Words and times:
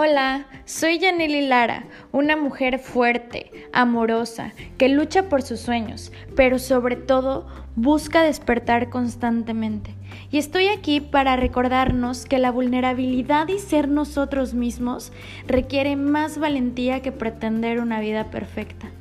Hola, 0.00 0.46
soy 0.64 1.00
Yaneli 1.00 1.48
Lara, 1.48 1.86
una 2.12 2.36
mujer 2.36 2.78
fuerte, 2.78 3.50
amorosa, 3.72 4.52
que 4.76 4.88
lucha 4.88 5.28
por 5.28 5.42
sus 5.42 5.58
sueños, 5.58 6.12
pero 6.36 6.60
sobre 6.60 6.94
todo 6.94 7.48
busca 7.74 8.22
despertar 8.22 8.90
constantemente. 8.90 9.96
Y 10.30 10.38
estoy 10.38 10.68
aquí 10.68 11.00
para 11.00 11.34
recordarnos 11.34 12.26
que 12.26 12.38
la 12.38 12.52
vulnerabilidad 12.52 13.48
y 13.48 13.58
ser 13.58 13.88
nosotros 13.88 14.54
mismos 14.54 15.12
requiere 15.48 15.96
más 15.96 16.38
valentía 16.38 17.02
que 17.02 17.10
pretender 17.10 17.80
una 17.80 17.98
vida 17.98 18.30
perfecta. 18.30 18.92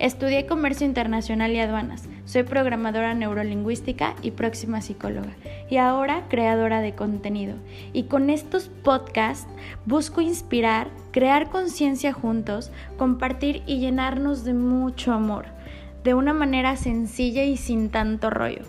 Estudié 0.00 0.46
comercio 0.46 0.84
internacional 0.84 1.52
y 1.52 1.60
aduanas. 1.60 2.08
Soy 2.24 2.42
programadora 2.42 3.14
neurolingüística 3.14 4.16
y 4.22 4.32
próxima 4.32 4.80
psicóloga. 4.80 5.36
Y 5.72 5.78
ahora 5.78 6.26
creadora 6.28 6.82
de 6.82 6.94
contenido. 6.94 7.54
Y 7.94 8.02
con 8.02 8.28
estos 8.28 8.68
podcasts 8.68 9.48
busco 9.86 10.20
inspirar, 10.20 10.90
crear 11.12 11.48
conciencia 11.48 12.12
juntos, 12.12 12.70
compartir 12.98 13.62
y 13.66 13.78
llenarnos 13.78 14.44
de 14.44 14.52
mucho 14.52 15.14
amor. 15.14 15.46
De 16.04 16.12
una 16.12 16.34
manera 16.34 16.76
sencilla 16.76 17.44
y 17.44 17.56
sin 17.56 17.88
tanto 17.88 18.28
rollo. 18.28 18.64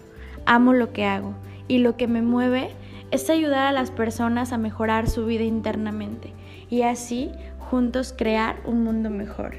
Amo 0.46 0.72
lo 0.72 0.94
que 0.94 1.04
hago. 1.04 1.34
Y 1.68 1.80
lo 1.80 1.98
que 1.98 2.08
me 2.08 2.22
mueve 2.22 2.70
es 3.12 3.30
ayudar 3.30 3.68
a 3.68 3.74
las 3.74 3.92
personas 3.92 4.54
a 4.54 4.58
mejorar 4.58 5.10
su 5.10 5.26
vida 5.26 5.44
internamente. 5.44 6.32
Y 6.70 6.84
así 6.84 7.32
juntos 7.60 8.16
crear 8.18 8.62
un 8.64 8.82
mundo 8.86 9.10
mejor. 9.10 9.56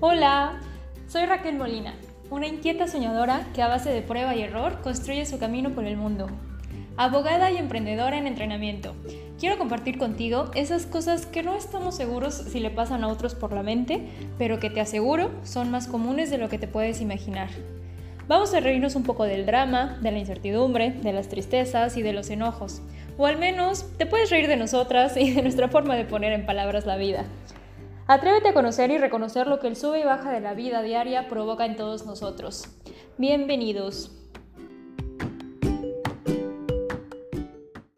Hola, 0.00 0.58
soy 1.06 1.26
Raquel 1.26 1.56
Molina, 1.56 1.94
una 2.30 2.46
inquieta 2.46 2.88
soñadora 2.88 3.46
que 3.54 3.62
a 3.62 3.68
base 3.68 3.90
de 3.90 4.02
prueba 4.02 4.34
y 4.34 4.42
error 4.42 4.80
construye 4.82 5.26
su 5.26 5.38
camino 5.38 5.70
por 5.70 5.84
el 5.84 5.96
mundo. 5.96 6.28
Abogada 6.96 7.50
y 7.50 7.56
emprendedora 7.56 8.16
en 8.16 8.26
entrenamiento. 8.26 8.94
Quiero 9.38 9.58
compartir 9.58 9.98
contigo 9.98 10.50
esas 10.54 10.86
cosas 10.86 11.26
que 11.26 11.42
no 11.42 11.56
estamos 11.56 11.96
seguros 11.96 12.34
si 12.34 12.60
le 12.60 12.70
pasan 12.70 13.02
a 13.04 13.08
otros 13.08 13.34
por 13.34 13.52
la 13.52 13.62
mente, 13.62 14.08
pero 14.38 14.60
que 14.60 14.70
te 14.70 14.80
aseguro 14.80 15.30
son 15.42 15.70
más 15.70 15.88
comunes 15.88 16.30
de 16.30 16.38
lo 16.38 16.48
que 16.48 16.58
te 16.58 16.68
puedes 16.68 17.00
imaginar. 17.00 17.50
Vamos 18.26 18.54
a 18.54 18.60
reírnos 18.60 18.94
un 18.94 19.02
poco 19.02 19.24
del 19.24 19.44
drama, 19.44 19.98
de 20.00 20.10
la 20.10 20.18
incertidumbre, 20.18 20.92
de 20.92 21.12
las 21.12 21.28
tristezas 21.28 21.96
y 21.98 22.02
de 22.02 22.14
los 22.14 22.30
enojos. 22.30 22.80
O 23.18 23.26
al 23.26 23.38
menos 23.38 23.84
te 23.98 24.06
puedes 24.06 24.30
reír 24.30 24.48
de 24.48 24.56
nosotras 24.56 25.16
y 25.16 25.32
de 25.32 25.42
nuestra 25.42 25.68
forma 25.68 25.94
de 25.94 26.04
poner 26.04 26.32
en 26.32 26.46
palabras 26.46 26.86
la 26.86 26.96
vida. 26.96 27.24
Atrévete 28.06 28.50
a 28.50 28.54
conocer 28.54 28.90
y 28.90 28.98
reconocer 28.98 29.46
lo 29.46 29.60
que 29.60 29.66
el 29.66 29.76
sube 29.76 30.00
y 30.00 30.04
baja 30.04 30.30
de 30.30 30.40
la 30.40 30.52
vida 30.52 30.82
diaria 30.82 31.26
provoca 31.28 31.64
en 31.64 31.76
todos 31.76 32.04
nosotros. 32.04 32.68
Bienvenidos. 33.16 34.23